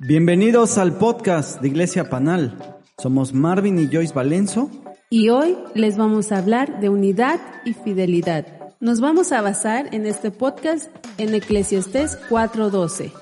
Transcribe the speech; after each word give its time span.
Bienvenidos 0.00 0.76
al 0.76 0.98
podcast 0.98 1.60
de 1.62 1.68
Iglesia 1.68 2.10
Panal. 2.10 2.58
Somos 2.98 3.32
Marvin 3.32 3.78
y 3.78 3.88
Joyce 3.90 4.12
Valenzo. 4.12 4.70
Y 5.08 5.30
hoy 5.30 5.56
les 5.74 5.96
vamos 5.96 6.32
a 6.32 6.38
hablar 6.38 6.80
de 6.80 6.88
unidad 6.88 7.40
y 7.64 7.72
fidelidad. 7.72 8.46
Nos 8.80 9.00
vamos 9.00 9.32
a 9.32 9.40
basar 9.40 9.94
en 9.94 10.04
este 10.04 10.30
podcast 10.30 10.90
en 11.16 11.34
Eclesiastés 11.34 12.18
4:12. 12.28 13.12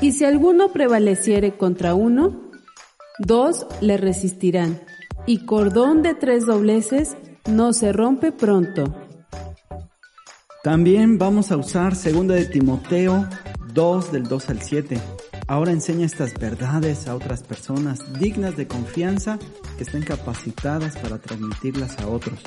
Y 0.00 0.12
si 0.12 0.24
alguno 0.24 0.72
prevaleciere 0.72 1.56
contra 1.56 1.94
uno, 1.94 2.50
dos 3.18 3.66
le 3.80 3.96
resistirán. 3.96 4.80
Y 5.26 5.46
cordón 5.46 6.02
de 6.02 6.14
tres 6.14 6.46
dobleces 6.46 7.16
no 7.48 7.72
se 7.72 7.92
rompe 7.92 8.30
pronto. 8.30 9.03
También 10.64 11.18
vamos 11.18 11.52
a 11.52 11.56
usar 11.58 11.92
2 11.92 12.26
de 12.26 12.46
Timoteo 12.46 13.28
2 13.74 14.12
del 14.12 14.24
2 14.24 14.48
al 14.48 14.62
7 14.62 15.00
Ahora 15.46 15.72
enseña 15.72 16.06
estas 16.06 16.32
verdades 16.32 17.06
a 17.06 17.14
otras 17.14 17.42
personas 17.42 18.18
dignas 18.18 18.56
de 18.56 18.66
confianza 18.66 19.38
que 19.76 19.84
estén 19.84 20.02
capacitadas 20.02 20.96
para 20.96 21.18
transmitirlas 21.18 21.98
a 21.98 22.08
otros. 22.08 22.38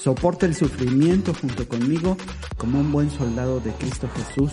Soporta 0.00 0.46
el 0.46 0.54
sufrimiento 0.54 1.34
junto 1.34 1.66
conmigo 1.66 2.16
como 2.58 2.78
un 2.78 2.92
buen 2.92 3.10
soldado 3.10 3.58
de 3.58 3.72
Cristo 3.72 4.08
Jesús. 4.14 4.52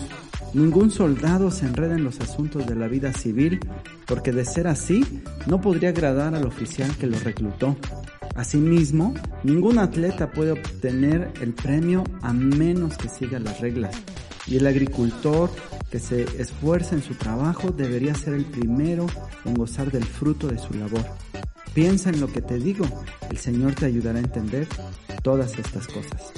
Ningún 0.52 0.90
soldado 0.90 1.52
se 1.52 1.66
enreda 1.66 1.94
en 1.94 2.02
los 2.02 2.18
asuntos 2.18 2.66
de 2.66 2.74
la 2.74 2.88
vida 2.88 3.12
civil 3.12 3.60
porque 4.04 4.32
de 4.32 4.44
ser 4.44 4.66
así 4.66 5.22
no 5.46 5.60
podría 5.60 5.90
agradar 5.90 6.34
al 6.34 6.48
oficial 6.48 6.90
que 6.96 7.06
lo 7.06 7.20
reclutó. 7.20 7.76
Asimismo, 8.34 9.14
ningún 9.42 9.78
atleta 9.78 10.30
puede 10.30 10.52
obtener 10.52 11.32
el 11.40 11.52
premio 11.52 12.04
a 12.22 12.32
menos 12.32 12.96
que 12.96 13.08
siga 13.08 13.38
las 13.38 13.60
reglas. 13.60 13.96
Y 14.46 14.56
el 14.56 14.66
agricultor 14.66 15.50
que 15.90 15.98
se 15.98 16.22
esfuerza 16.40 16.94
en 16.94 17.02
su 17.02 17.14
trabajo 17.14 17.70
debería 17.70 18.14
ser 18.14 18.34
el 18.34 18.44
primero 18.44 19.06
en 19.44 19.54
gozar 19.54 19.90
del 19.90 20.04
fruto 20.04 20.48
de 20.48 20.58
su 20.58 20.72
labor. 20.74 21.04
Piensa 21.74 22.10
en 22.10 22.20
lo 22.20 22.32
que 22.32 22.40
te 22.40 22.58
digo, 22.58 22.84
el 23.30 23.38
Señor 23.38 23.74
te 23.74 23.86
ayudará 23.86 24.18
a 24.18 24.22
entender 24.22 24.66
todas 25.22 25.58
estas 25.58 25.86
cosas. 25.86 26.32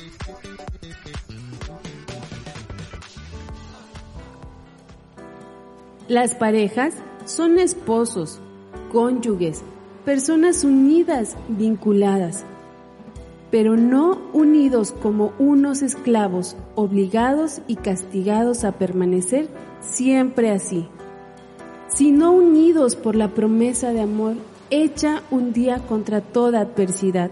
Las 6.08 6.34
parejas 6.34 6.94
son 7.24 7.58
esposos, 7.58 8.40
cónyuges, 8.90 9.62
personas 10.04 10.64
unidas, 10.64 11.36
vinculadas 11.48 12.44
pero 13.52 13.76
no 13.76 14.18
unidos 14.32 14.92
como 15.02 15.34
unos 15.38 15.82
esclavos, 15.82 16.56
obligados 16.74 17.60
y 17.68 17.76
castigados 17.76 18.64
a 18.64 18.72
permanecer 18.72 19.46
siempre 19.82 20.50
así, 20.50 20.88
sino 21.86 22.32
unidos 22.32 22.96
por 22.96 23.14
la 23.14 23.28
promesa 23.28 23.92
de 23.92 24.00
amor 24.00 24.36
hecha 24.70 25.22
un 25.30 25.52
día 25.52 25.80
contra 25.80 26.22
toda 26.22 26.60
adversidad, 26.60 27.30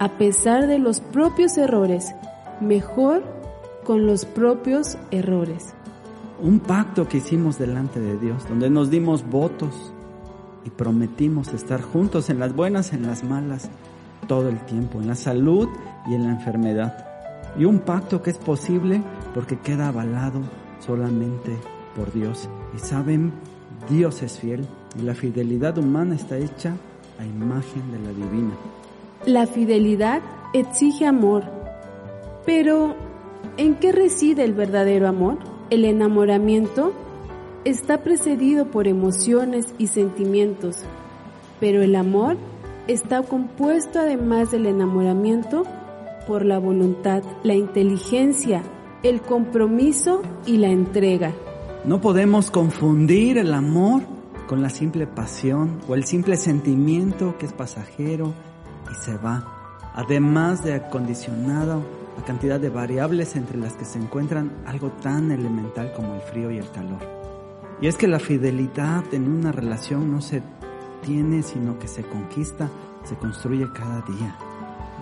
a 0.00 0.18
pesar 0.18 0.66
de 0.66 0.80
los 0.80 0.98
propios 0.98 1.56
errores, 1.56 2.16
mejor 2.60 3.22
con 3.84 4.08
los 4.08 4.24
propios 4.24 4.98
errores. 5.12 5.72
Un 6.42 6.58
pacto 6.58 7.06
que 7.06 7.18
hicimos 7.18 7.60
delante 7.60 8.00
de 8.00 8.18
Dios, 8.18 8.42
donde 8.48 8.70
nos 8.70 8.90
dimos 8.90 9.24
votos 9.30 9.92
y 10.64 10.70
prometimos 10.70 11.52
estar 11.54 11.80
juntos 11.82 12.30
en 12.30 12.38
las 12.38 12.54
buenas, 12.54 12.92
en 12.92 13.06
las 13.06 13.24
malas, 13.24 13.70
todo 14.26 14.48
el 14.48 14.58
tiempo, 14.66 15.00
en 15.00 15.08
la 15.08 15.14
salud 15.14 15.68
y 16.08 16.14
en 16.14 16.24
la 16.24 16.30
enfermedad. 16.30 17.06
Y 17.58 17.64
un 17.64 17.80
pacto 17.80 18.22
que 18.22 18.30
es 18.30 18.38
posible 18.38 19.02
porque 19.34 19.58
queda 19.58 19.88
avalado 19.88 20.40
solamente 20.80 21.56
por 21.96 22.12
Dios. 22.12 22.48
Y 22.76 22.78
saben, 22.78 23.32
Dios 23.88 24.22
es 24.22 24.38
fiel 24.38 24.66
y 24.98 25.02
la 25.02 25.14
fidelidad 25.14 25.78
humana 25.78 26.14
está 26.14 26.36
hecha 26.36 26.76
a 27.18 27.24
imagen 27.24 27.90
de 27.90 27.98
la 28.00 28.10
divina. 28.10 28.54
La 29.26 29.46
fidelidad 29.46 30.22
exige 30.52 31.06
amor, 31.06 31.44
pero 32.46 32.94
¿en 33.56 33.74
qué 33.76 33.92
reside 33.92 34.44
el 34.44 34.54
verdadero 34.54 35.08
amor? 35.08 35.38
El 35.70 35.84
enamoramiento 35.84 36.92
está 37.64 38.02
precedido 38.02 38.70
por 38.70 38.88
emociones 38.88 39.74
y 39.78 39.88
sentimientos, 39.88 40.84
pero 41.60 41.82
el 41.82 41.96
amor 41.96 42.36
está 42.86 43.22
compuesto 43.22 44.00
además 44.00 44.50
del 44.50 44.66
enamoramiento 44.66 45.64
por 46.26 46.44
la 46.44 46.58
voluntad, 46.58 47.22
la 47.42 47.54
inteligencia, 47.54 48.62
el 49.02 49.20
compromiso 49.20 50.22
y 50.46 50.58
la 50.58 50.68
entrega. 50.68 51.32
No 51.84 52.00
podemos 52.00 52.50
confundir 52.50 53.38
el 53.38 53.54
amor 53.54 54.02
con 54.46 54.62
la 54.62 54.70
simple 54.70 55.06
pasión 55.06 55.80
o 55.88 55.94
el 55.94 56.04
simple 56.04 56.36
sentimiento 56.36 57.36
que 57.38 57.46
es 57.46 57.52
pasajero 57.52 58.32
y 58.90 58.94
se 58.94 59.16
va, 59.16 59.44
además 59.94 60.64
de 60.64 60.74
acondicionado 60.74 61.82
a 62.18 62.24
cantidad 62.24 62.58
de 62.58 62.70
variables 62.70 63.36
entre 63.36 63.58
las 63.58 63.74
que 63.74 63.84
se 63.84 63.98
encuentran 63.98 64.50
algo 64.66 64.90
tan 65.02 65.30
elemental 65.30 65.92
como 65.94 66.14
el 66.14 66.20
frío 66.20 66.50
y 66.50 66.58
el 66.58 66.70
calor. 66.70 67.17
Y 67.80 67.86
es 67.86 67.96
que 67.96 68.08
la 68.08 68.18
fidelidad 68.18 69.04
en 69.12 69.30
una 69.30 69.52
relación 69.52 70.10
no 70.10 70.20
se 70.20 70.42
tiene, 71.02 71.42
sino 71.42 71.78
que 71.78 71.86
se 71.86 72.02
conquista, 72.02 72.68
se 73.04 73.14
construye 73.16 73.66
cada 73.72 74.00
día. 74.02 74.36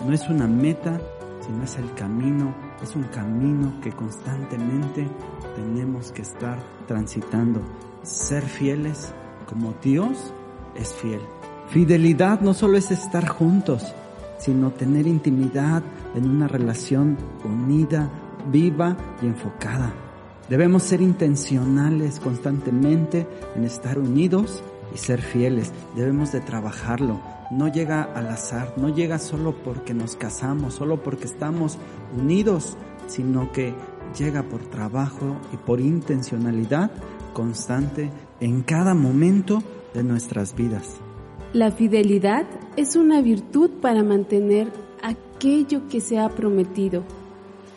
No 0.04 0.12
es 0.12 0.28
una 0.28 0.46
meta, 0.46 1.00
sino 1.40 1.64
es 1.64 1.76
el 1.78 1.92
camino, 1.94 2.54
es 2.82 2.94
un 2.94 3.04
camino 3.04 3.80
que 3.80 3.92
constantemente 3.92 5.08
tenemos 5.54 6.12
que 6.12 6.22
estar 6.22 6.58
transitando. 6.86 7.62
Ser 8.02 8.42
fieles 8.42 9.14
como 9.48 9.74
Dios 9.82 10.34
es 10.74 10.92
fiel. 10.92 11.20
Fidelidad 11.68 12.40
no 12.40 12.52
solo 12.52 12.76
es 12.76 12.90
estar 12.90 13.26
juntos, 13.26 13.94
sino 14.38 14.70
tener 14.70 15.06
intimidad 15.06 15.82
en 16.14 16.28
una 16.28 16.46
relación 16.46 17.16
unida, 17.42 18.10
viva 18.50 18.96
y 19.22 19.26
enfocada. 19.26 20.05
Debemos 20.48 20.84
ser 20.84 21.00
intencionales 21.00 22.20
constantemente 22.20 23.26
en 23.56 23.64
estar 23.64 23.98
unidos 23.98 24.62
y 24.94 24.98
ser 24.98 25.20
fieles. 25.20 25.72
Debemos 25.96 26.30
de 26.30 26.40
trabajarlo. 26.40 27.20
No 27.50 27.66
llega 27.66 28.02
al 28.02 28.28
azar, 28.28 28.74
no 28.76 28.88
llega 28.88 29.18
solo 29.18 29.56
porque 29.64 29.92
nos 29.92 30.14
casamos, 30.16 30.74
solo 30.74 31.02
porque 31.02 31.24
estamos 31.24 31.78
unidos, 32.16 32.76
sino 33.08 33.50
que 33.50 33.74
llega 34.16 34.44
por 34.44 34.62
trabajo 34.62 35.36
y 35.52 35.56
por 35.56 35.80
intencionalidad 35.80 36.90
constante 37.32 38.10
en 38.40 38.62
cada 38.62 38.94
momento 38.94 39.62
de 39.94 40.04
nuestras 40.04 40.54
vidas. 40.54 40.96
La 41.52 41.72
fidelidad 41.72 42.46
es 42.76 42.96
una 42.96 43.20
virtud 43.20 43.70
para 43.80 44.02
mantener 44.02 44.68
aquello 45.02 45.88
que 45.88 46.00
se 46.00 46.18
ha 46.18 46.28
prometido. 46.28 47.02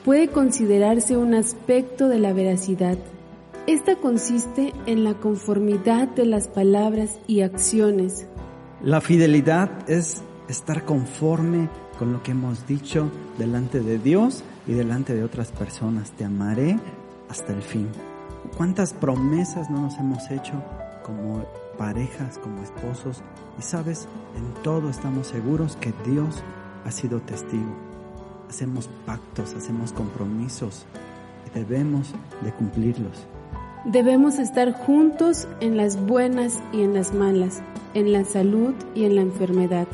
Puede 0.06 0.30
considerarse 0.30 1.18
un 1.18 1.34
aspecto 1.34 2.08
de 2.08 2.20
la 2.20 2.34
veracidad 2.34 2.98
esta 3.70 3.96
consiste 3.96 4.74
en 4.88 5.04
la 5.04 5.14
conformidad 5.14 6.08
de 6.08 6.26
las 6.26 6.48
palabras 6.48 7.20
y 7.28 7.42
acciones. 7.42 8.26
La 8.82 9.00
fidelidad 9.00 9.88
es 9.88 10.24
estar 10.48 10.86
conforme 10.86 11.70
con 12.00 12.12
lo 12.12 12.24
que 12.24 12.32
hemos 12.32 12.66
dicho 12.66 13.12
delante 13.38 13.82
de 13.82 14.00
Dios 14.00 14.44
y 14.66 14.74
delante 14.74 15.14
de 15.14 15.24
otras 15.24 15.52
personas. 15.52 16.10
Te 16.14 16.26
amaré 16.26 16.80
hasta 17.30 17.54
el 17.54 17.62
fin. 17.62 17.90
¿Cuántas 18.58 18.94
promesas 18.94 19.70
no 19.70 19.82
nos 19.82 20.00
hemos 20.00 20.32
hecho 20.32 20.54
como 21.04 21.46
parejas, 21.78 22.40
como 22.40 22.64
esposos? 22.64 23.22
Y 23.60 23.62
sabes, 23.62 24.08
en 24.36 24.64
todo 24.64 24.90
estamos 24.90 25.28
seguros 25.28 25.76
que 25.76 25.94
Dios 26.10 26.42
ha 26.86 26.90
sido 26.90 27.20
testigo. 27.20 27.89
Hacemos 28.50 28.90
pactos, 29.06 29.54
hacemos 29.54 29.94
compromisos 29.94 30.86
y 31.48 31.58
debemos 31.58 32.14
de 32.42 32.52
cumplirlos. 32.52 33.28
Debemos 33.86 34.40
estar 34.40 34.74
juntos 34.74 35.48
en 35.62 35.78
las 35.78 35.96
buenas 36.06 36.60
y 36.74 36.82
en 36.82 36.94
las 36.94 37.14
malas, 37.14 37.62
en 37.94 38.12
la 38.12 38.26
salud 38.26 38.74
y 38.96 39.06
en 39.06 39.16
la 39.16 39.22
enfermedad. 39.22 39.88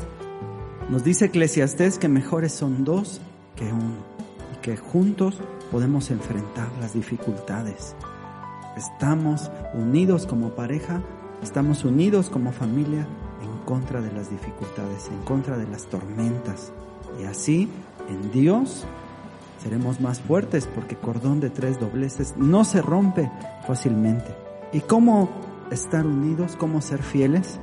Nos 0.88 1.04
dice 1.04 1.26
Eclesiastés 1.26 1.98
que 1.98 2.08
mejores 2.08 2.52
son 2.52 2.84
dos 2.84 3.20
que 3.56 3.64
uno 3.64 3.96
y 4.54 4.60
que 4.62 4.76
juntos 4.76 5.40
podemos 5.70 6.10
enfrentar 6.10 6.68
las 6.80 6.94
dificultades. 6.94 7.94
Estamos 8.76 9.50
unidos 9.74 10.26
como 10.26 10.50
pareja, 10.50 11.02
estamos 11.42 11.84
unidos 11.84 12.30
como 12.30 12.52
familia 12.52 13.06
en 13.42 13.64
contra 13.64 14.00
de 14.00 14.12
las 14.12 14.30
dificultades, 14.30 15.08
en 15.08 15.22
contra 15.24 15.56
de 15.58 15.66
las 15.66 15.86
tormentas. 15.86 16.72
Y 17.20 17.24
así, 17.24 17.68
en 18.08 18.30
Dios, 18.30 18.84
seremos 19.62 20.00
más 20.00 20.20
fuertes 20.20 20.68
porque 20.74 20.96
cordón 20.96 21.40
de 21.40 21.50
tres 21.50 21.80
dobleces 21.80 22.34
no 22.36 22.64
se 22.64 22.82
rompe 22.82 23.30
fácilmente. 23.66 24.34
¿Y 24.72 24.80
cómo 24.80 25.28
estar 25.70 26.06
unidos? 26.06 26.56
¿Cómo 26.56 26.80
ser 26.80 27.02
fieles? 27.02 27.58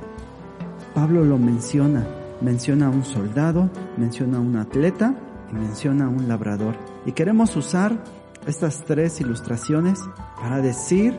Pablo 0.94 1.24
lo 1.24 1.38
menciona. 1.38 2.06
Menciona 2.40 2.86
a 2.86 2.90
un 2.90 3.04
soldado, 3.04 3.70
menciona 3.96 4.38
a 4.38 4.40
un 4.40 4.56
atleta 4.56 5.14
y 5.50 5.54
menciona 5.54 6.06
a 6.06 6.08
un 6.08 6.28
labrador. 6.28 6.76
Y 7.06 7.12
queremos 7.12 7.56
usar 7.56 7.96
estas 8.46 8.84
tres 8.84 9.20
ilustraciones 9.20 10.00
para 10.40 10.60
decir 10.60 11.18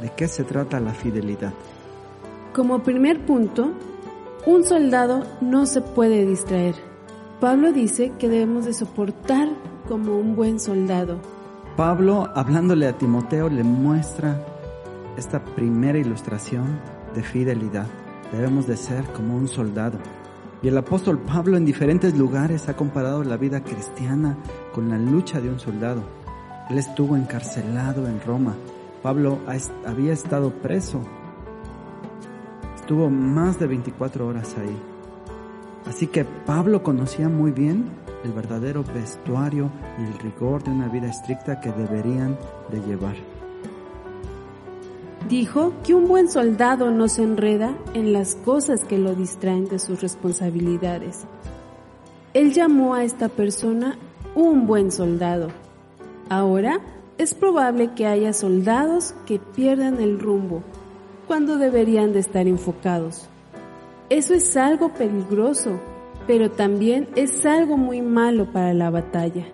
de 0.00 0.10
qué 0.16 0.28
se 0.28 0.44
trata 0.44 0.80
la 0.80 0.92
fidelidad. 0.92 1.52
Como 2.54 2.82
primer 2.82 3.24
punto, 3.24 3.72
un 4.46 4.64
soldado 4.64 5.24
no 5.40 5.66
se 5.66 5.80
puede 5.80 6.26
distraer. 6.26 6.89
Pablo 7.40 7.72
dice 7.72 8.12
que 8.18 8.28
debemos 8.28 8.66
de 8.66 8.74
soportar 8.74 9.48
como 9.88 10.18
un 10.18 10.36
buen 10.36 10.60
soldado. 10.60 11.18
Pablo, 11.74 12.28
hablándole 12.34 12.86
a 12.86 12.98
Timoteo, 12.98 13.48
le 13.48 13.64
muestra 13.64 14.44
esta 15.16 15.42
primera 15.42 15.98
ilustración 15.98 16.78
de 17.14 17.22
fidelidad. 17.22 17.86
Debemos 18.30 18.66
de 18.66 18.76
ser 18.76 19.04
como 19.14 19.38
un 19.38 19.48
soldado. 19.48 19.98
Y 20.62 20.68
el 20.68 20.76
apóstol 20.76 21.18
Pablo 21.18 21.56
en 21.56 21.64
diferentes 21.64 22.14
lugares 22.14 22.68
ha 22.68 22.76
comparado 22.76 23.24
la 23.24 23.38
vida 23.38 23.64
cristiana 23.64 24.36
con 24.74 24.90
la 24.90 24.98
lucha 24.98 25.40
de 25.40 25.48
un 25.48 25.58
soldado. 25.58 26.02
Él 26.68 26.76
estuvo 26.76 27.16
encarcelado 27.16 28.06
en 28.06 28.20
Roma. 28.20 28.54
Pablo 29.02 29.38
había 29.86 30.12
estado 30.12 30.50
preso. 30.50 31.00
Estuvo 32.76 33.08
más 33.08 33.58
de 33.58 33.66
24 33.66 34.26
horas 34.26 34.54
ahí. 34.58 34.89
Así 35.86 36.06
que 36.06 36.24
Pablo 36.24 36.82
conocía 36.82 37.28
muy 37.28 37.52
bien 37.52 37.86
el 38.24 38.32
verdadero 38.32 38.84
vestuario 38.84 39.70
y 39.98 40.02
el 40.04 40.18
rigor 40.18 40.62
de 40.62 40.70
una 40.70 40.88
vida 40.88 41.08
estricta 41.08 41.60
que 41.60 41.72
deberían 41.72 42.38
de 42.70 42.80
llevar. 42.80 43.16
Dijo 45.28 45.72
que 45.84 45.94
un 45.94 46.08
buen 46.08 46.28
soldado 46.28 46.90
no 46.90 47.08
se 47.08 47.22
enreda 47.22 47.76
en 47.94 48.12
las 48.12 48.34
cosas 48.34 48.84
que 48.84 48.98
lo 48.98 49.14
distraen 49.14 49.68
de 49.68 49.78
sus 49.78 50.02
responsabilidades. 50.02 51.24
Él 52.34 52.52
llamó 52.52 52.94
a 52.94 53.04
esta 53.04 53.28
persona 53.28 53.96
un 54.34 54.66
buen 54.66 54.90
soldado. 54.90 55.48
Ahora 56.28 56.80
es 57.16 57.34
probable 57.34 57.92
que 57.94 58.06
haya 58.06 58.32
soldados 58.32 59.14
que 59.26 59.38
pierdan 59.38 60.00
el 60.00 60.18
rumbo 60.18 60.62
cuando 61.26 61.58
deberían 61.58 62.12
de 62.12 62.18
estar 62.18 62.46
enfocados. 62.46 63.29
Eso 64.10 64.34
es 64.34 64.56
algo 64.56 64.92
peligroso, 64.92 65.78
pero 66.26 66.50
también 66.50 67.06
es 67.14 67.46
algo 67.46 67.76
muy 67.76 68.02
malo 68.02 68.52
para 68.52 68.74
la 68.74 68.90
batalla. 68.90 69.46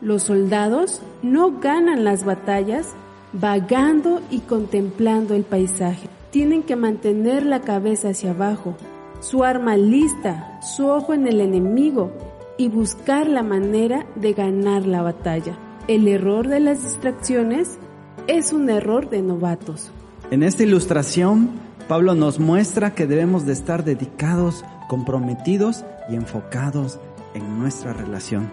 Los 0.00 0.24
soldados 0.24 1.00
no 1.22 1.60
ganan 1.60 2.02
las 2.02 2.24
batallas 2.24 2.94
vagando 3.32 4.20
y 4.28 4.40
contemplando 4.40 5.34
el 5.34 5.44
paisaje. 5.44 6.08
Tienen 6.32 6.64
que 6.64 6.74
mantener 6.74 7.46
la 7.46 7.60
cabeza 7.60 8.08
hacia 8.08 8.32
abajo, 8.32 8.74
su 9.20 9.44
arma 9.44 9.76
lista, 9.76 10.60
su 10.60 10.88
ojo 10.88 11.14
en 11.14 11.28
el 11.28 11.40
enemigo 11.40 12.10
y 12.58 12.68
buscar 12.68 13.28
la 13.28 13.44
manera 13.44 14.04
de 14.16 14.32
ganar 14.32 14.84
la 14.84 15.02
batalla. 15.02 15.56
El 15.86 16.08
error 16.08 16.48
de 16.48 16.58
las 16.58 16.82
distracciones 16.82 17.78
es 18.26 18.52
un 18.52 18.68
error 18.68 19.10
de 19.10 19.22
novatos. 19.22 19.92
En 20.32 20.42
esta 20.42 20.64
ilustración, 20.64 21.50
Pablo 21.88 22.14
nos 22.14 22.40
muestra 22.40 22.94
que 22.94 23.06
debemos 23.06 23.44
de 23.44 23.52
estar 23.52 23.84
dedicados, 23.84 24.64
comprometidos 24.88 25.84
y 26.08 26.14
enfocados 26.14 26.98
en 27.34 27.58
nuestra 27.58 27.92
relación. 27.92 28.50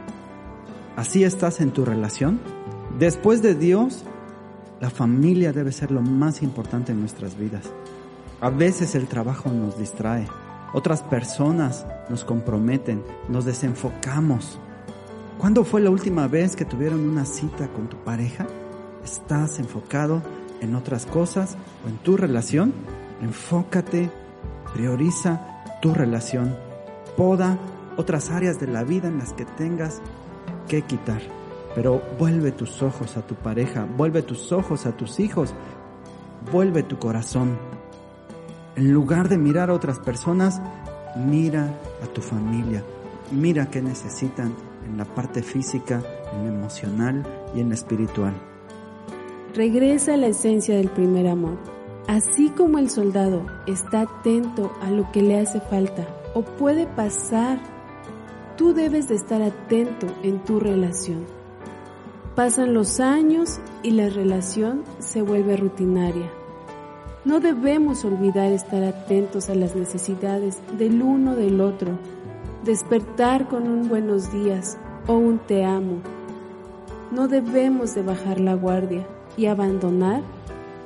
¿Así 0.97 1.23
estás 1.23 1.61
en 1.61 1.71
tu 1.71 1.85
relación? 1.85 2.41
Después 2.99 3.41
de 3.41 3.55
Dios, 3.55 4.03
la 4.81 4.89
familia 4.89 5.53
debe 5.53 5.71
ser 5.71 5.91
lo 5.91 6.01
más 6.01 6.43
importante 6.43 6.91
en 6.91 6.99
nuestras 6.99 7.37
vidas. 7.37 7.71
A 8.41 8.49
veces 8.49 8.95
el 8.95 9.07
trabajo 9.07 9.49
nos 9.49 9.77
distrae, 9.77 10.27
otras 10.73 11.01
personas 11.01 11.85
nos 12.09 12.25
comprometen, 12.25 13.01
nos 13.29 13.45
desenfocamos. 13.45 14.59
¿Cuándo 15.37 15.63
fue 15.63 15.79
la 15.79 15.89
última 15.89 16.27
vez 16.27 16.57
que 16.57 16.65
tuvieron 16.65 17.07
una 17.07 17.23
cita 17.23 17.69
con 17.69 17.87
tu 17.87 17.95
pareja? 17.97 18.45
¿Estás 19.05 19.57
enfocado 19.59 20.21
en 20.59 20.75
otras 20.75 21.05
cosas 21.05 21.55
o 21.85 21.89
en 21.89 21.97
tu 21.99 22.17
relación? 22.17 22.73
Enfócate, 23.21 24.09
prioriza 24.73 25.61
tu 25.81 25.93
relación, 25.93 26.55
poda 27.15 27.57
otras 27.97 28.31
áreas 28.31 28.59
de 28.59 28.67
la 28.67 28.83
vida 28.83 29.07
en 29.07 29.19
las 29.19 29.33
que 29.33 29.45
tengas 29.45 30.01
que 30.67 30.81
quitar. 30.81 31.21
Pero 31.75 32.01
vuelve 32.19 32.51
tus 32.51 32.81
ojos 32.81 33.17
a 33.17 33.25
tu 33.25 33.35
pareja, 33.35 33.87
vuelve 33.97 34.21
tus 34.21 34.51
ojos 34.51 34.85
a 34.85 34.97
tus 34.97 35.19
hijos, 35.19 35.53
vuelve 36.51 36.83
tu 36.83 36.97
corazón. 36.99 37.57
En 38.75 38.91
lugar 38.91 39.29
de 39.29 39.37
mirar 39.37 39.69
a 39.69 39.73
otras 39.73 39.99
personas, 39.99 40.61
mira 41.15 41.73
a 42.03 42.07
tu 42.07 42.21
familia, 42.21 42.83
mira 43.31 43.69
qué 43.69 43.81
necesitan 43.81 44.53
en 44.85 44.97
la 44.97 45.05
parte 45.05 45.43
física, 45.43 46.01
en 46.33 46.45
la 46.45 46.53
emocional 46.53 47.23
y 47.55 47.59
en 47.59 47.69
la 47.69 47.75
espiritual. 47.75 48.33
Regresa 49.53 50.13
a 50.13 50.17
la 50.17 50.27
esencia 50.27 50.75
del 50.77 50.89
primer 50.89 51.27
amor. 51.27 51.70
Así 52.07 52.49
como 52.49 52.77
el 52.77 52.89
soldado 52.89 53.45
está 53.67 54.01
atento 54.01 54.71
a 54.81 54.89
lo 54.89 55.11
que 55.11 55.21
le 55.21 55.39
hace 55.39 55.61
falta 55.61 56.07
o 56.33 56.41
puede 56.41 56.87
pasar, 56.87 57.59
tú 58.57 58.73
debes 58.73 59.07
de 59.07 59.15
estar 59.15 59.41
atento 59.41 60.07
en 60.23 60.39
tu 60.39 60.59
relación. 60.59 61.25
Pasan 62.35 62.73
los 62.73 62.99
años 62.99 63.59
y 63.83 63.91
la 63.91 64.09
relación 64.09 64.83
se 64.99 65.21
vuelve 65.21 65.57
rutinaria. 65.57 66.29
No 67.23 67.39
debemos 67.39 68.03
olvidar 68.03 68.51
estar 68.51 68.83
atentos 68.83 69.49
a 69.49 69.55
las 69.55 69.75
necesidades 69.75 70.57
del 70.77 71.03
uno 71.03 71.35
del 71.35 71.61
otro, 71.61 71.99
despertar 72.63 73.47
con 73.47 73.67
un 73.67 73.89
buenos 73.89 74.31
días 74.31 74.77
o 75.07 75.13
un 75.13 75.37
te 75.37 75.63
amo. 75.63 75.97
No 77.11 77.27
debemos 77.27 77.93
de 77.93 78.01
bajar 78.01 78.39
la 78.39 78.55
guardia 78.55 79.05
y 79.37 79.45
abandonar 79.45 80.23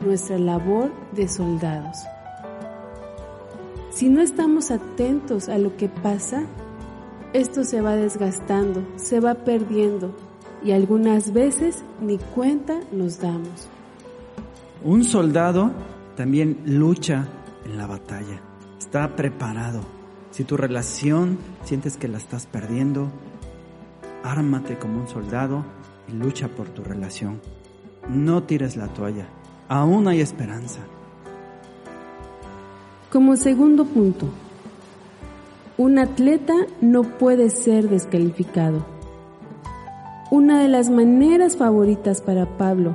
nuestra 0.01 0.37
labor 0.37 0.91
de 1.13 1.27
soldados. 1.27 1.97
Si 3.91 4.09
no 4.09 4.21
estamos 4.21 4.71
atentos 4.71 5.47
a 5.47 5.57
lo 5.57 5.77
que 5.77 5.87
pasa, 5.87 6.43
esto 7.33 7.63
se 7.63 7.81
va 7.81 7.95
desgastando, 7.95 8.83
se 8.97 9.19
va 9.19 9.35
perdiendo 9.35 10.13
y 10.63 10.71
algunas 10.71 11.31
veces 11.31 11.83
ni 12.01 12.17
cuenta 12.17 12.79
nos 12.91 13.19
damos. 13.19 13.69
Un 14.83 15.03
soldado 15.03 15.71
también 16.15 16.61
lucha 16.65 17.27
en 17.65 17.77
la 17.77 17.87
batalla, 17.87 18.41
está 18.77 19.15
preparado. 19.15 19.81
Si 20.31 20.43
tu 20.43 20.57
relación 20.57 21.37
sientes 21.63 21.97
que 21.97 22.07
la 22.07 22.17
estás 22.17 22.45
perdiendo, 22.45 23.09
ármate 24.23 24.77
como 24.77 24.99
un 24.99 25.07
soldado 25.07 25.63
y 26.07 26.13
lucha 26.13 26.47
por 26.49 26.69
tu 26.69 26.83
relación. 26.83 27.41
No 28.09 28.43
tires 28.43 28.75
la 28.75 28.87
toalla, 28.87 29.27
aún 29.67 30.07
hay 30.07 30.21
esperanza. 30.21 30.79
Como 33.11 33.35
segundo 33.35 33.85
punto, 33.85 34.27
un 35.77 35.99
atleta 35.99 36.53
no 36.81 37.03
puede 37.03 37.49
ser 37.49 37.89
descalificado. 37.89 38.85
Una 40.31 40.61
de 40.61 40.67
las 40.67 40.89
maneras 40.89 41.57
favoritas 41.57 42.21
para 42.21 42.57
Pablo 42.57 42.93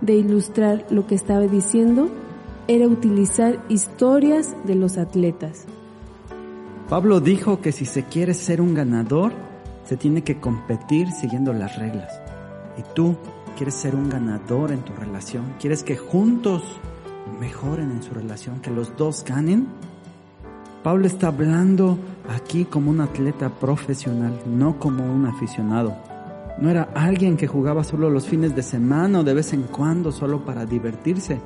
de 0.00 0.14
ilustrar 0.14 0.86
lo 0.90 1.06
que 1.06 1.14
estaba 1.14 1.42
diciendo 1.42 2.08
era 2.68 2.86
utilizar 2.86 3.58
historias 3.68 4.54
de 4.64 4.74
los 4.74 4.98
atletas. 4.98 5.64
Pablo 6.88 7.20
dijo 7.20 7.60
que 7.60 7.72
si 7.72 7.84
se 7.84 8.04
quiere 8.04 8.34
ser 8.34 8.60
un 8.60 8.74
ganador, 8.74 9.32
se 9.84 9.96
tiene 9.96 10.22
que 10.22 10.38
competir 10.38 11.10
siguiendo 11.10 11.52
las 11.52 11.78
reglas. 11.78 12.20
Y 12.76 12.82
tú 12.94 13.16
quieres 13.58 13.74
ser 13.74 13.96
un 13.96 14.08
ganador 14.08 14.70
en 14.70 14.82
tu 14.82 14.92
relación, 14.92 15.54
quieres 15.58 15.82
que 15.82 15.96
juntos 15.96 16.62
mejoren 17.40 17.90
en 17.90 18.04
su 18.04 18.14
relación, 18.14 18.60
que 18.60 18.70
los 18.70 18.96
dos 18.96 19.24
ganen. 19.26 19.66
Pablo 20.84 21.08
está 21.08 21.26
hablando 21.26 21.98
aquí 22.28 22.66
como 22.66 22.88
un 22.88 23.00
atleta 23.00 23.48
profesional, 23.48 24.40
no 24.46 24.78
como 24.78 25.12
un 25.12 25.26
aficionado. 25.26 25.96
No 26.60 26.70
era 26.70 26.90
alguien 26.94 27.36
que 27.36 27.48
jugaba 27.48 27.82
solo 27.82 28.10
los 28.10 28.28
fines 28.28 28.54
de 28.54 28.62
semana 28.62 29.18
o 29.18 29.24
de 29.24 29.34
vez 29.34 29.52
en 29.52 29.62
cuando 29.62 30.12
solo 30.12 30.44
para 30.44 30.64
divertirse. 30.64 31.40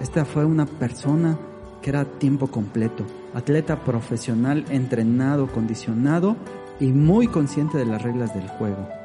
Esta 0.00 0.24
fue 0.24 0.44
una 0.44 0.64
persona 0.64 1.36
que 1.82 1.90
era 1.90 2.04
tiempo 2.04 2.46
completo, 2.46 3.04
atleta 3.34 3.82
profesional, 3.82 4.64
entrenado, 4.70 5.48
condicionado 5.48 6.36
y 6.78 6.92
muy 6.92 7.26
consciente 7.26 7.78
de 7.78 7.86
las 7.86 8.00
reglas 8.00 8.32
del 8.32 8.46
juego. 8.46 8.97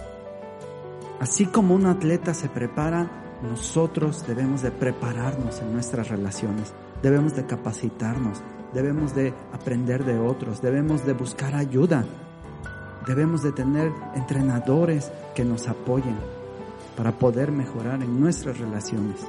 Así 1.23 1.45
como 1.45 1.73
un 1.73 1.85
atleta 1.85 2.33
se 2.33 2.49
prepara, 2.49 3.09
nosotros 3.41 4.27
debemos 4.27 4.61
de 4.61 4.71
prepararnos 4.71 5.61
en 5.61 5.71
nuestras 5.71 6.09
relaciones, 6.09 6.73
debemos 7.01 7.33
de 7.33 7.45
capacitarnos, 7.45 8.41
debemos 8.73 9.15
de 9.15 9.33
aprender 9.53 10.03
de 10.03 10.19
otros, 10.19 10.61
debemos 10.61 11.05
de 11.05 11.13
buscar 11.13 11.55
ayuda. 11.55 12.03
Debemos 13.07 13.41
de 13.41 13.53
tener 13.53 13.89
entrenadores 14.15 15.13
que 15.33 15.45
nos 15.45 15.69
apoyen 15.69 16.17
para 16.97 17.13
poder 17.13 17.53
mejorar 17.53 18.03
en 18.03 18.19
nuestras 18.19 18.59
relaciones. 18.59 19.25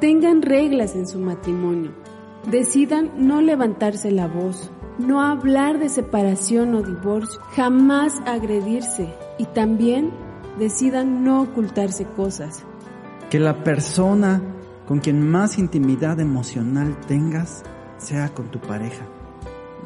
Tengan 0.00 0.40
reglas 0.40 0.96
en 0.96 1.06
su 1.06 1.18
matrimonio. 1.18 1.90
Decidan 2.50 3.10
no 3.18 3.42
levantarse 3.42 4.10
la 4.10 4.26
voz, 4.26 4.70
no 4.98 5.20
hablar 5.20 5.78
de 5.78 5.90
separación 5.90 6.74
o 6.74 6.82
divorcio, 6.82 7.42
jamás 7.50 8.14
agredirse 8.24 9.12
y 9.36 9.44
también 9.44 10.23
decidan 10.58 11.24
no 11.24 11.42
ocultarse 11.42 12.04
cosas. 12.04 12.64
Que 13.30 13.38
la 13.38 13.64
persona 13.64 14.40
con 14.86 15.00
quien 15.00 15.26
más 15.28 15.58
intimidad 15.58 16.20
emocional 16.20 16.96
tengas 17.06 17.62
sea 17.96 18.28
con 18.34 18.50
tu 18.50 18.60
pareja. 18.60 19.06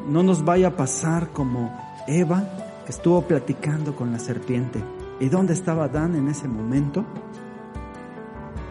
No 0.07 0.23
nos 0.23 0.43
vaya 0.43 0.69
a 0.69 0.75
pasar 0.75 1.29
como 1.29 1.77
Eva, 2.07 2.43
que 2.85 2.91
estuvo 2.91 3.21
platicando 3.21 3.95
con 3.95 4.11
la 4.11 4.19
serpiente. 4.19 4.83
¿Y 5.19 5.29
dónde 5.29 5.53
estaba 5.53 5.85
Adán 5.85 6.15
en 6.15 6.27
ese 6.27 6.47
momento? 6.47 7.05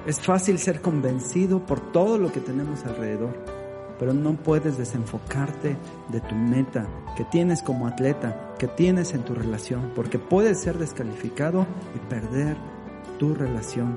Es 0.07 0.21
fácil 0.21 0.59
ser 0.59 0.81
convencido 0.81 1.65
por 1.65 1.81
todo 1.93 2.19
lo 2.19 2.33
que 2.33 2.41
tenemos 2.41 2.85
alrededor, 2.85 3.37
pero 3.99 4.15
no 4.15 4.35
puedes 4.35 4.79
desenfocarte 4.79 5.77
de 6.09 6.21
tu 6.21 6.35
meta 6.35 6.87
que 7.17 7.25
tienes 7.25 7.63
como 7.63 7.87
atleta, 7.87 8.55
que 8.59 8.69
tienes 8.69 9.13
en 9.15 9.23
tu 9.23 9.35
relación, 9.35 9.93
porque 9.95 10.19
puedes 10.19 10.61
ser 10.61 10.79
descalificado 10.79 11.67
y 11.95 11.99
perder 12.09 12.57
tu 13.19 13.35
relación. 13.35 13.97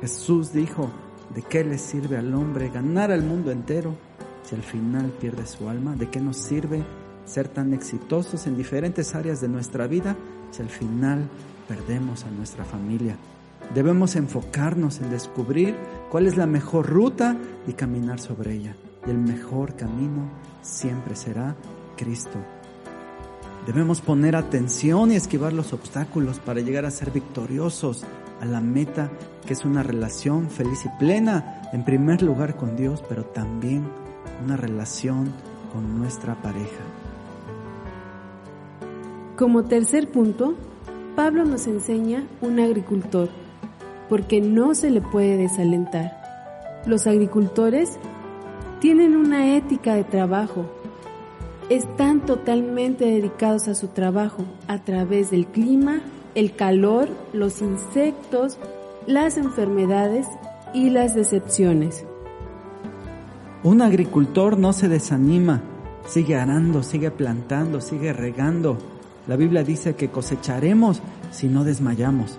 Jesús 0.00 0.52
dijo, 0.52 0.90
¿de 1.34 1.42
qué 1.42 1.64
le 1.64 1.78
sirve 1.78 2.16
al 2.16 2.34
hombre 2.34 2.68
ganar 2.68 3.10
al 3.10 3.22
mundo 3.22 3.50
entero 3.50 3.94
si 4.42 4.54
al 4.54 4.62
final 4.62 5.06
pierde 5.20 5.46
su 5.46 5.68
alma? 5.68 5.96
¿De 5.96 6.10
qué 6.10 6.20
nos 6.20 6.36
sirve 6.36 6.84
ser 7.24 7.48
tan 7.48 7.72
exitosos 7.72 8.46
en 8.46 8.56
diferentes 8.56 9.14
áreas 9.14 9.40
de 9.40 9.48
nuestra 9.48 9.86
vida 9.86 10.16
si 10.50 10.60
al 10.60 10.68
final 10.68 11.28
perdemos 11.68 12.24
a 12.24 12.30
nuestra 12.30 12.64
familia? 12.64 13.16
Debemos 13.74 14.16
enfocarnos 14.16 15.00
en 15.00 15.10
descubrir 15.10 15.74
cuál 16.10 16.26
es 16.26 16.36
la 16.36 16.46
mejor 16.46 16.90
ruta 16.90 17.38
y 17.66 17.72
caminar 17.72 18.20
sobre 18.20 18.54
ella. 18.54 18.76
Y 19.06 19.10
el 19.10 19.18
mejor 19.18 19.74
camino 19.76 20.28
siempre 20.62 21.16
será 21.16 21.56
Cristo. 21.96 22.38
Debemos 23.66 24.00
poner 24.00 24.34
atención 24.34 25.12
y 25.12 25.16
esquivar 25.16 25.52
los 25.52 25.72
obstáculos 25.72 26.40
para 26.40 26.60
llegar 26.60 26.84
a 26.84 26.90
ser 26.90 27.10
victoriosos 27.12 28.04
a 28.40 28.44
la 28.44 28.60
meta 28.60 29.10
que 29.46 29.52
es 29.52 29.64
una 29.64 29.84
relación 29.84 30.50
feliz 30.50 30.84
y 30.84 30.88
plena, 30.98 31.62
en 31.72 31.84
primer 31.84 32.22
lugar 32.22 32.56
con 32.56 32.76
Dios, 32.76 33.04
pero 33.08 33.24
también 33.24 33.84
una 34.44 34.56
relación 34.56 35.32
con 35.72 35.98
nuestra 35.98 36.34
pareja. 36.42 36.82
Como 39.36 39.64
tercer 39.64 40.10
punto, 40.10 40.54
Pablo 41.14 41.44
nos 41.44 41.66
enseña 41.66 42.26
un 42.40 42.58
agricultor 42.58 43.28
porque 44.08 44.40
no 44.40 44.74
se 44.74 44.90
le 44.90 45.00
puede 45.00 45.36
desalentar. 45.36 46.82
Los 46.84 47.06
agricultores 47.06 47.98
tienen 48.82 49.14
una 49.14 49.54
ética 49.54 49.94
de 49.94 50.02
trabajo. 50.02 50.66
Están 51.70 52.26
totalmente 52.26 53.04
dedicados 53.04 53.68
a 53.68 53.76
su 53.76 53.86
trabajo 53.86 54.44
a 54.66 54.78
través 54.82 55.30
del 55.30 55.46
clima, 55.46 56.00
el 56.34 56.56
calor, 56.56 57.08
los 57.32 57.62
insectos, 57.62 58.58
las 59.06 59.36
enfermedades 59.36 60.26
y 60.74 60.90
las 60.90 61.14
decepciones. 61.14 62.04
Un 63.62 63.82
agricultor 63.82 64.58
no 64.58 64.72
se 64.72 64.88
desanima, 64.88 65.62
sigue 66.08 66.34
arando, 66.34 66.82
sigue 66.82 67.12
plantando, 67.12 67.80
sigue 67.80 68.12
regando. 68.12 68.78
La 69.28 69.36
Biblia 69.36 69.62
dice 69.62 69.94
que 69.94 70.08
cosecharemos 70.08 71.00
si 71.30 71.46
no 71.46 71.62
desmayamos. 71.62 72.36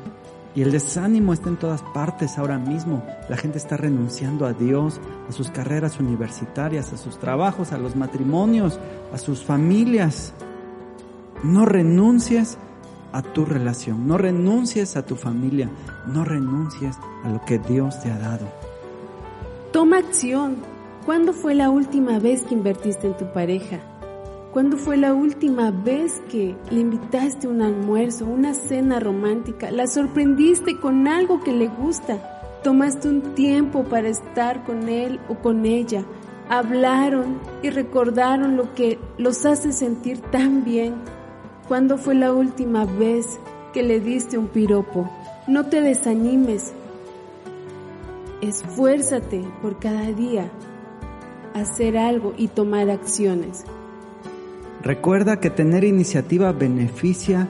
Y 0.56 0.62
el 0.62 0.72
desánimo 0.72 1.34
está 1.34 1.50
en 1.50 1.58
todas 1.58 1.82
partes 1.82 2.38
ahora 2.38 2.60
mismo. 2.60 3.04
La 3.28 3.38
gente 3.38 3.58
está 3.58 3.76
renunciando 3.76 4.46
a 4.46 4.54
Dios, 4.54 5.02
a 5.28 5.32
sus 5.32 5.50
carreras 5.50 6.00
universitarias, 6.00 6.94
a 6.94 6.98
sus 6.98 7.18
trabajos, 7.18 7.72
a 7.72 7.78
los 7.78 7.96
matrimonios, 7.96 8.80
a 9.12 9.18
sus 9.18 9.44
familias. 9.44 10.34
No 11.44 11.66
renuncies 11.66 12.58
a 13.12 13.22
tu 13.22 13.46
relación, 13.46 14.08
no 14.08 14.18
renuncies 14.18 14.96
a 14.96 15.06
tu 15.06 15.16
familia, 15.16 15.70
no 16.08 16.24
renuncies 16.24 16.98
a 17.24 17.30
lo 17.30 17.44
que 17.46 17.60
Dios 17.60 18.00
te 18.02 18.12
ha 18.12 18.18
dado. 18.18 18.48
Toma 19.72 19.98
acción. 19.98 20.58
¿Cuándo 21.06 21.34
fue 21.34 21.54
la 21.54 21.70
última 21.70 22.20
vez 22.20 22.44
que 22.44 22.54
invertiste 22.54 23.08
en 23.08 23.18
tu 23.18 23.32
pareja? 23.34 23.80
¿Cuándo 24.54 24.78
fue 24.78 24.98
la 24.98 25.16
última 25.16 25.72
vez 25.72 26.22
que 26.30 26.56
le 26.70 26.82
invitaste 26.82 27.48
un 27.48 27.64
almuerzo, 27.64 28.28
una 28.28 28.54
cena 28.54 29.00
romántica? 29.00 29.72
¿La 29.72 29.88
sorprendiste 29.88 30.80
con 30.80 31.08
algo 31.08 31.44
que 31.44 31.52
le 31.52 31.70
gusta? 31.70 32.62
¿Tomaste 32.64 33.10
un 33.10 33.34
tiempo 33.34 33.84
para 33.84 34.10
estar 34.10 34.64
con 34.64 34.90
él 34.90 35.20
o 35.28 35.34
con 35.40 35.66
ella? 35.66 36.06
Hablaron 36.50 37.40
y 37.64 37.72
recordaron 37.72 38.56
lo 38.56 38.76
que 38.76 39.00
los 39.18 39.44
hace 39.48 39.74
sentir 39.74 40.20
tan 40.20 40.64
bien. 40.64 40.94
¿Cuándo 41.68 41.98
fue 41.98 42.14
la 42.14 42.32
última 42.32 42.86
vez 42.86 43.40
que 43.74 43.82
le 43.82 44.00
diste 44.00 44.38
un 44.38 44.50
piropo? 44.50 45.10
No 45.48 45.66
te 45.66 45.82
desanimes. 45.82 46.76
Esfuérzate 48.42 49.44
por 49.64 49.80
cada 49.80 50.12
día 50.12 50.52
hacer 51.56 51.98
algo 51.98 52.36
y 52.38 52.50
tomar 52.50 52.92
acciones. 52.92 53.66
Recuerda 54.84 55.40
que 55.40 55.50
tener 55.50 55.86
iniciativa 55.86 56.52
beneficia 56.52 57.48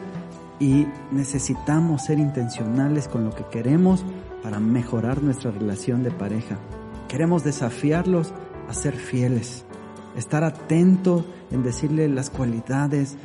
y 0.59 0.85
necesitamos 1.11 2.05
ser 2.05 2.19
intencionales 2.19 3.07
con 3.07 3.25
lo 3.25 3.33
que 3.33 3.43
queremos 3.45 4.05
para 4.43 4.59
mejorar 4.59 5.23
nuestra 5.23 5.49
relación 5.49 6.03
de 6.03 6.11
pareja. 6.11 6.59
Queremos 7.07 7.43
desafiarlos 7.43 8.31
a 8.69 8.73
ser 8.73 8.93
fieles, 8.93 9.65
estar 10.15 10.43
atento 10.43 11.25
en 11.49 11.63
decirle 11.63 12.07
las 12.07 12.29
cualidades 12.29 13.17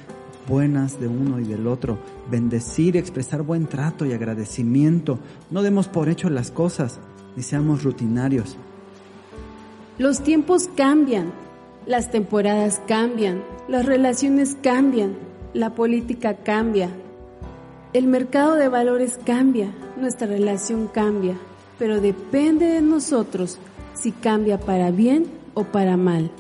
buenas 0.48 0.98
de 0.98 1.08
uno 1.08 1.38
y 1.38 1.44
del 1.44 1.66
otro, 1.66 1.98
bendecir, 2.30 2.96
expresar 2.96 3.42
buen 3.42 3.66
trato 3.66 4.06
y 4.06 4.14
agradecimiento. 4.14 5.18
No 5.50 5.62
demos 5.62 5.86
por 5.86 6.08
hecho 6.08 6.30
las 6.30 6.50
cosas, 6.50 6.98
ni 7.36 7.42
seamos 7.42 7.84
rutinarios. 7.84 8.56
Los 9.98 10.22
tiempos 10.22 10.70
cambian, 10.74 11.30
las 11.88 12.10
temporadas 12.10 12.82
cambian, 12.86 13.42
las 13.66 13.86
relaciones 13.86 14.58
cambian, 14.62 15.16
la 15.54 15.70
política 15.70 16.34
cambia, 16.34 16.90
el 17.94 18.06
mercado 18.06 18.56
de 18.56 18.68
valores 18.68 19.18
cambia, 19.24 19.72
nuestra 19.96 20.26
relación 20.26 20.88
cambia, 20.88 21.38
pero 21.78 22.02
depende 22.02 22.66
de 22.66 22.82
nosotros 22.82 23.58
si 23.94 24.12
cambia 24.12 24.60
para 24.60 24.90
bien 24.90 25.28
o 25.54 25.64
para 25.64 25.96
mal. 25.96 26.30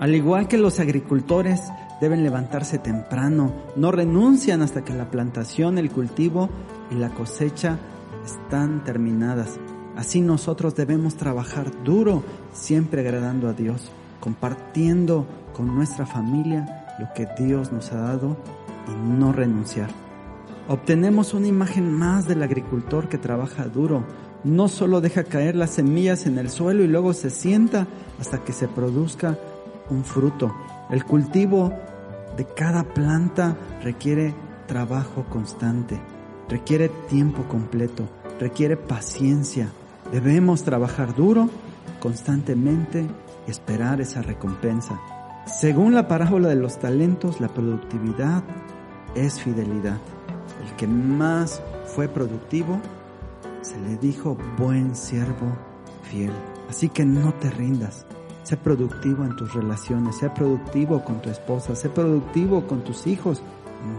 Al 0.00 0.14
igual 0.14 0.48
que 0.48 0.56
los 0.56 0.80
agricultores 0.80 1.60
deben 2.00 2.22
levantarse 2.22 2.78
temprano, 2.78 3.52
no 3.76 3.92
renuncian 3.92 4.62
hasta 4.62 4.82
que 4.82 4.94
la 4.94 5.10
plantación, 5.10 5.76
el 5.76 5.90
cultivo 5.90 6.48
y 6.90 6.94
la 6.94 7.10
cosecha 7.10 7.78
están 8.24 8.82
terminadas. 8.82 9.60
Así 9.94 10.22
nosotros 10.22 10.74
debemos 10.74 11.16
trabajar 11.16 11.84
duro, 11.84 12.22
siempre 12.54 13.02
agradando 13.02 13.48
a 13.48 13.52
Dios 13.52 13.90
compartiendo 14.20 15.26
con 15.54 15.74
nuestra 15.74 16.06
familia 16.06 16.86
lo 16.98 17.12
que 17.14 17.28
Dios 17.38 17.72
nos 17.72 17.92
ha 17.92 18.00
dado 18.00 18.36
y 18.88 18.94
no 18.94 19.32
renunciar. 19.32 19.90
Obtenemos 20.68 21.32
una 21.34 21.46
imagen 21.46 21.92
más 21.92 22.26
del 22.26 22.42
agricultor 22.42 23.08
que 23.08 23.18
trabaja 23.18 23.66
duro, 23.66 24.04
no 24.44 24.68
solo 24.68 25.00
deja 25.00 25.24
caer 25.24 25.56
las 25.56 25.70
semillas 25.70 26.26
en 26.26 26.38
el 26.38 26.50
suelo 26.50 26.82
y 26.82 26.88
luego 26.88 27.12
se 27.12 27.30
sienta 27.30 27.86
hasta 28.20 28.38
que 28.44 28.52
se 28.52 28.68
produzca 28.68 29.38
un 29.90 30.04
fruto. 30.04 30.54
El 30.90 31.04
cultivo 31.04 31.72
de 32.36 32.44
cada 32.44 32.82
planta 32.84 33.56
requiere 33.82 34.34
trabajo 34.66 35.24
constante, 35.30 35.98
requiere 36.48 36.88
tiempo 37.08 37.44
completo, 37.44 38.08
requiere 38.40 38.76
paciencia. 38.76 39.68
Debemos 40.12 40.62
trabajar 40.62 41.14
duro, 41.14 41.48
constantemente 42.00 43.06
esperar 43.46 44.00
esa 44.00 44.22
recompensa. 44.22 44.98
Según 45.46 45.94
la 45.94 46.08
parábola 46.08 46.48
de 46.48 46.56
los 46.56 46.78
talentos, 46.78 47.40
la 47.40 47.48
productividad 47.48 48.42
es 49.14 49.40
fidelidad. 49.40 49.98
El 50.64 50.76
que 50.76 50.86
más 50.86 51.62
fue 51.84 52.08
productivo, 52.08 52.80
se 53.62 53.78
le 53.80 53.96
dijo 53.96 54.36
buen 54.58 54.94
siervo 54.94 55.56
fiel. 56.02 56.32
Así 56.68 56.88
que 56.88 57.04
no 57.04 57.32
te 57.34 57.50
rindas. 57.50 58.06
Sé 58.42 58.56
productivo 58.56 59.24
en 59.24 59.34
tus 59.34 59.54
relaciones, 59.54 60.16
sé 60.16 60.30
productivo 60.30 61.02
con 61.04 61.20
tu 61.20 61.30
esposa, 61.30 61.74
sé 61.74 61.88
productivo 61.88 62.66
con 62.66 62.82
tus 62.84 63.06
hijos. 63.06 63.42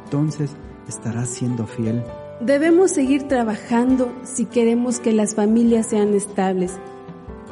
Entonces 0.03 0.51
estarás 0.87 1.29
siendo 1.29 1.65
fiel. 1.65 2.03
Debemos 2.39 2.91
seguir 2.91 3.27
trabajando 3.27 4.13
si 4.23 4.45
queremos 4.45 4.99
que 4.99 5.11
las 5.11 5.35
familias 5.35 5.87
sean 5.87 6.13
estables. 6.13 6.73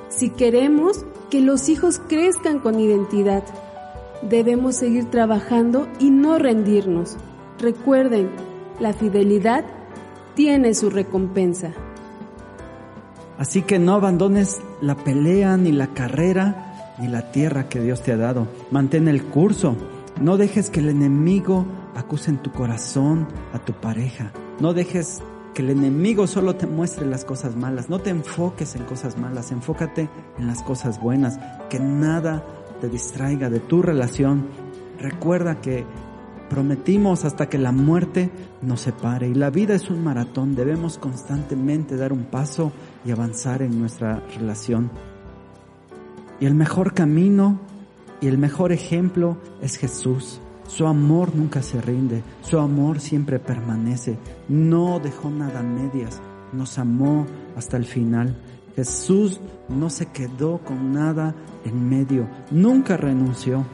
Si 0.09 0.29
queremos 0.29 1.05
que 1.29 1.41
los 1.41 1.69
hijos 1.69 1.99
crezcan 2.07 2.59
con 2.59 2.79
identidad. 2.79 3.43
Debemos 4.21 4.75
seguir 4.75 5.09
trabajando 5.09 5.87
y 5.99 6.11
no 6.11 6.37
rendirnos. 6.37 7.17
Recuerden, 7.59 8.29
la 8.79 8.93
fidelidad 8.93 9.65
tiene 10.35 10.73
su 10.73 10.89
recompensa. 10.89 11.71
Así 13.37 13.61
que 13.61 13.79
no 13.79 13.93
abandones 13.93 14.61
la 14.81 14.95
pelea, 14.95 15.57
ni 15.57 15.71
la 15.71 15.87
carrera, 15.87 16.95
ni 16.99 17.07
la 17.07 17.31
tierra 17.31 17.67
que 17.67 17.81
Dios 17.81 18.01
te 18.01 18.11
ha 18.11 18.17
dado. 18.17 18.47
Mantén 18.71 19.07
el 19.07 19.23
curso. 19.23 19.75
No 20.21 20.37
dejes 20.37 20.69
que 20.69 20.79
el 20.79 20.89
enemigo 20.89 21.65
acuse 21.95 22.31
en 22.31 22.37
tu 22.37 22.51
corazón 22.51 23.27
a 23.53 23.59
tu 23.59 23.73
pareja. 23.73 24.31
No 24.59 24.73
dejes 24.73 25.21
que 25.55 25.61
el 25.61 25.69
enemigo 25.69 26.27
solo 26.27 26.55
te 26.55 26.67
muestre 26.67 27.05
las 27.05 27.23
cosas 27.23 27.55
malas. 27.55 27.89
No 27.89 27.99
te 27.99 28.09
enfoques 28.09 28.75
en 28.75 28.83
cosas 28.83 29.17
malas, 29.17 29.51
enfócate 29.51 30.09
en 30.37 30.47
las 30.47 30.61
cosas 30.61 31.01
buenas. 31.01 31.39
Que 31.69 31.79
nada 31.79 32.45
te 32.81 32.89
distraiga 32.89 33.49
de 33.49 33.61
tu 33.61 33.81
relación. 33.81 34.47
Recuerda 34.99 35.61
que 35.61 35.85
prometimos 36.49 37.23
hasta 37.23 37.47
que 37.47 37.57
la 37.57 37.71
muerte 37.71 38.29
nos 38.61 38.81
separe 38.81 39.29
y 39.29 39.33
la 39.33 39.49
vida 39.49 39.75
es 39.75 39.89
un 39.89 40.03
maratón. 40.03 40.55
Debemos 40.55 40.97
constantemente 40.97 41.95
dar 41.95 42.11
un 42.11 42.25
paso 42.25 42.73
y 43.05 43.11
avanzar 43.11 43.61
en 43.61 43.79
nuestra 43.79 44.21
relación. 44.37 44.91
Y 46.41 46.47
el 46.47 46.53
mejor 46.53 46.93
camino 46.93 47.61
y 48.19 48.27
el 48.27 48.37
mejor 48.37 48.73
ejemplo 48.73 49.37
es 49.61 49.77
Jesús. 49.77 50.41
Su 50.67 50.87
amor 50.87 51.35
nunca 51.35 51.61
se 51.61 51.79
rinde, 51.79 52.23
su 52.41 52.59
amor 52.59 52.99
siempre 52.99 53.39
permanece, 53.39 54.17
no 54.49 54.99
dejó 54.99 55.29
nada 55.29 55.59
a 55.59 55.63
medias, 55.63 56.21
nos 56.53 56.79
amó 56.79 57.27
hasta 57.55 57.77
el 57.77 57.85
final. 57.85 58.35
Jesús 58.75 59.39
no 59.69 59.89
se 59.89 60.07
quedó 60.07 60.57
con 60.59 60.91
nada 60.91 61.35
en 61.63 61.87
medio, 61.87 62.27
nunca 62.51 62.97
renunció. 62.97 63.65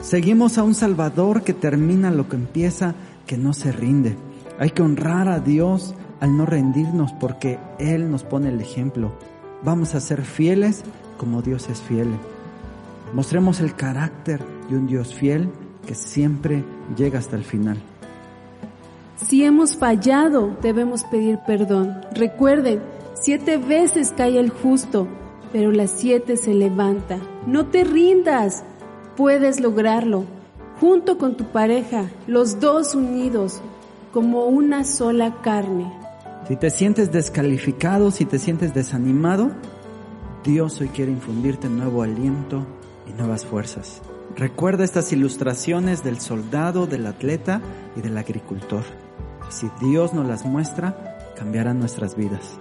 Seguimos 0.00 0.56
a 0.56 0.62
un 0.62 0.74
Salvador 0.74 1.42
que 1.42 1.52
termina 1.52 2.10
lo 2.10 2.28
que 2.28 2.36
empieza, 2.36 2.94
que 3.26 3.36
no 3.36 3.52
se 3.52 3.70
rinde. 3.70 4.16
Hay 4.58 4.70
que 4.70 4.82
honrar 4.82 5.28
a 5.28 5.40
Dios 5.40 5.94
al 6.20 6.36
no 6.36 6.46
rendirnos 6.46 7.12
porque 7.12 7.58
Él 7.78 8.10
nos 8.10 8.24
pone 8.24 8.48
el 8.48 8.60
ejemplo. 8.60 9.12
Vamos 9.62 9.94
a 9.94 10.00
ser 10.00 10.22
fieles 10.22 10.84
como 11.18 11.42
Dios 11.42 11.68
es 11.68 11.80
fiel. 11.82 12.08
Mostremos 13.12 13.60
el 13.60 13.74
carácter 13.74 14.42
de 14.68 14.76
un 14.76 14.86
Dios 14.86 15.14
fiel 15.14 15.50
que 15.86 15.94
siempre 15.94 16.64
llega 16.96 17.18
hasta 17.18 17.36
el 17.36 17.44
final. 17.44 17.78
Si 19.16 19.44
hemos 19.44 19.76
fallado, 19.76 20.56
debemos 20.62 21.04
pedir 21.04 21.38
perdón. 21.46 22.00
Recuerden, 22.14 22.80
siete 23.14 23.58
veces 23.58 24.14
cae 24.16 24.38
el 24.38 24.50
justo, 24.50 25.06
pero 25.52 25.72
las 25.72 25.90
siete 25.90 26.36
se 26.36 26.54
levanta. 26.54 27.18
No 27.46 27.66
te 27.66 27.84
rindas, 27.84 28.64
puedes 29.16 29.60
lograrlo. 29.60 30.24
Junto 30.80 31.18
con 31.18 31.36
tu 31.36 31.44
pareja, 31.44 32.10
los 32.26 32.58
dos 32.58 32.94
unidos, 32.94 33.60
como 34.12 34.46
una 34.46 34.84
sola 34.84 35.42
carne. 35.42 35.92
Si 36.48 36.56
te 36.56 36.70
sientes 36.70 37.12
descalificado, 37.12 38.10
si 38.10 38.24
te 38.24 38.38
sientes 38.38 38.72
desanimado, 38.72 39.50
Dios 40.42 40.80
hoy 40.80 40.88
quiere 40.88 41.12
infundirte 41.12 41.68
nuevo 41.68 42.02
aliento 42.02 42.66
y 43.06 43.12
nuevas 43.12 43.44
fuerzas. 43.44 44.00
Recuerda 44.36 44.84
estas 44.84 45.12
ilustraciones 45.12 46.04
del 46.04 46.20
soldado, 46.20 46.86
del 46.86 47.06
atleta 47.06 47.60
y 47.96 48.00
del 48.00 48.16
agricultor. 48.16 48.84
Si 49.50 49.68
Dios 49.80 50.14
nos 50.14 50.26
las 50.26 50.44
muestra, 50.44 51.18
cambiarán 51.36 51.78
nuestras 51.78 52.16
vidas. 52.16 52.58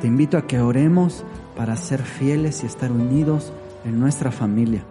Te 0.00 0.06
invito 0.06 0.36
a 0.36 0.46
que 0.46 0.60
oremos 0.60 1.24
para 1.56 1.76
ser 1.76 2.02
fieles 2.02 2.62
y 2.62 2.66
estar 2.66 2.92
unidos 2.92 3.52
en 3.84 3.98
nuestra 3.98 4.30
familia. 4.30 4.84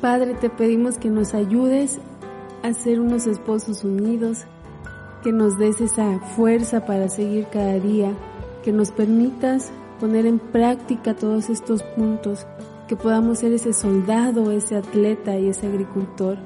Padre, 0.00 0.34
te 0.34 0.50
pedimos 0.50 0.98
que 0.98 1.10
nos 1.10 1.34
ayudes 1.34 1.98
a 2.62 2.72
ser 2.72 3.00
unos 3.00 3.26
esposos 3.26 3.84
unidos, 3.84 4.44
que 5.22 5.32
nos 5.32 5.58
des 5.58 5.80
esa 5.80 6.18
fuerza 6.18 6.86
para 6.86 7.08
seguir 7.08 7.46
cada 7.52 7.78
día, 7.78 8.12
que 8.64 8.72
nos 8.72 8.90
permitas 8.90 9.70
poner 10.00 10.26
en 10.26 10.38
práctica 10.38 11.14
todos 11.14 11.50
estos 11.50 11.82
puntos, 11.82 12.46
que 12.90 12.96
podamos 12.96 13.38
ser 13.38 13.52
ese 13.52 13.72
soldado, 13.72 14.50
ese 14.50 14.74
atleta 14.74 15.38
y 15.38 15.48
ese 15.48 15.68
agricultor, 15.68 16.38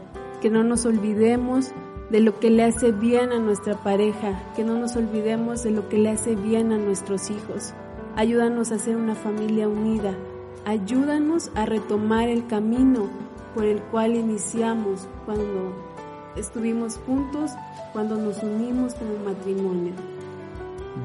que 0.42 0.50
no 0.50 0.62
nos 0.62 0.84
olvidemos 0.84 1.72
de 2.10 2.20
lo 2.20 2.38
que 2.38 2.50
le 2.50 2.64
hace 2.64 2.92
bien 2.92 3.32
a 3.32 3.38
nuestra 3.38 3.82
pareja, 3.82 4.52
que 4.54 4.62
no 4.62 4.78
nos 4.78 4.94
olvidemos 4.94 5.62
de 5.62 5.70
lo 5.70 5.88
que 5.88 5.96
le 5.96 6.10
hace 6.10 6.36
bien 6.36 6.70
a 6.70 6.76
nuestros 6.76 7.30
hijos. 7.30 7.72
Ayúdanos 8.14 8.72
a 8.72 8.78
ser 8.78 8.96
una 8.96 9.14
familia 9.14 9.68
unida, 9.68 10.14
ayúdanos 10.66 11.50
a 11.54 11.64
retomar 11.64 12.28
el 12.28 12.46
camino 12.46 13.08
por 13.54 13.64
el 13.64 13.80
cual 13.80 14.14
iniciamos 14.14 15.08
cuando 15.24 15.72
estuvimos 16.36 17.00
juntos, 17.06 17.52
cuando 17.94 18.18
nos 18.18 18.42
unimos 18.42 18.92
como 18.96 19.16
matrimonio. 19.24 19.94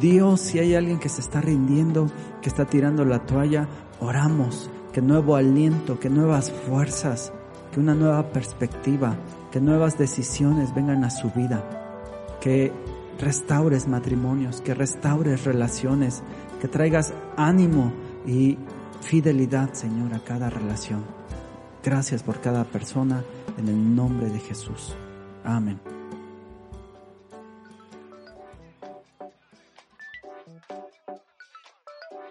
Dios, 0.01 0.41
si 0.41 0.59
hay 0.59 0.75
alguien 0.75 0.99
que 0.99 1.07
se 1.07 1.21
está 1.21 1.39
rindiendo, 1.39 2.07
que 2.41 2.49
está 2.49 2.65
tirando 2.65 3.05
la 3.05 3.25
toalla, 3.25 3.69
oramos 4.01 4.69
que 4.99 5.05
nuevo 5.05 5.37
aliento, 5.37 5.97
que 5.97 6.09
nuevas 6.09 6.51
fuerzas, 6.51 7.31
que 7.71 7.79
una 7.79 7.95
nueva 7.95 8.33
perspectiva, 8.33 9.15
que 9.49 9.61
nuevas 9.61 9.97
decisiones 9.97 10.75
vengan 10.75 11.05
a 11.05 11.09
su 11.09 11.31
vida, 11.31 11.63
que 12.41 12.73
restaures 13.17 13.87
matrimonios, 13.87 14.59
que 14.59 14.73
restaures 14.73 15.45
relaciones, 15.45 16.21
que 16.59 16.67
traigas 16.67 17.13
ánimo 17.37 17.93
y 18.27 18.57
fidelidad, 18.99 19.71
Señor, 19.71 20.13
a 20.13 20.19
cada 20.19 20.49
relación. 20.49 21.05
Gracias 21.81 22.21
por 22.21 22.41
cada 22.41 22.65
persona 22.65 23.23
en 23.57 23.69
el 23.69 23.95
nombre 23.95 24.29
de 24.29 24.39
Jesús. 24.39 24.97
Amén. 25.45 25.98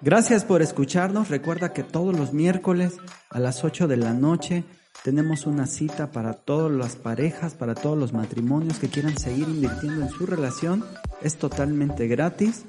Gracias 0.00 0.44
por 0.44 0.62
escucharnos. 0.62 1.28
Recuerda 1.28 1.72
que 1.72 1.82
todos 1.82 2.16
los 2.16 2.32
miércoles 2.32 2.98
a 3.30 3.40
las 3.40 3.64
8 3.64 3.88
de 3.88 3.96
la 3.96 4.14
noche 4.14 4.62
tenemos 5.02 5.44
una 5.46 5.66
cita 5.66 6.12
para 6.12 6.34
todas 6.34 6.70
las 6.70 6.94
parejas, 6.94 7.54
para 7.54 7.74
todos 7.74 7.98
los 7.98 8.12
matrimonios 8.12 8.78
que 8.78 8.88
quieran 8.88 9.18
seguir 9.18 9.48
invirtiendo 9.48 10.02
en 10.02 10.10
su 10.10 10.24
relación. 10.24 10.84
Es 11.20 11.36
totalmente 11.36 12.06
gratis. 12.06 12.64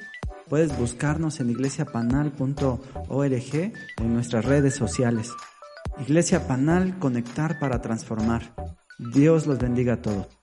Puedes 0.47 0.75
buscarnos 0.75 1.39
en 1.39 1.51
iglesiapanal.org 1.51 3.53
en 3.53 4.13
nuestras 4.13 4.45
redes 4.45 4.73
sociales. 4.73 5.31
Iglesia 5.99 6.47
Panal, 6.47 6.97
conectar 6.97 7.59
para 7.59 7.81
transformar. 7.81 8.55
Dios 9.13 9.45
los 9.45 9.59
bendiga 9.59 9.93
a 9.93 10.01
todos. 10.01 10.38